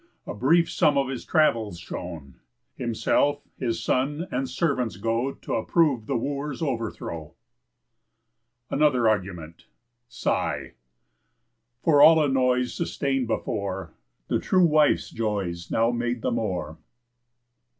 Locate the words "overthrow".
6.63-7.35